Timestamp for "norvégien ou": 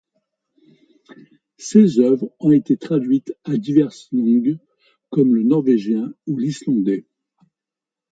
5.43-6.39